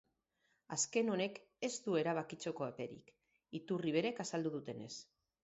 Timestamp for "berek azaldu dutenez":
3.99-4.91